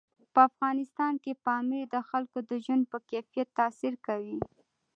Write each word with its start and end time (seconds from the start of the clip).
په 0.33 0.39
افغانستان 0.49 1.13
کې 1.23 1.39
پامیر 1.45 1.85
د 1.93 1.95
خلکو 2.09 2.37
د 2.49 2.51
ژوند 2.63 2.83
په 2.91 2.97
کیفیت 3.09 3.47
تاثیر 3.59 3.93
کوي. 4.07 4.37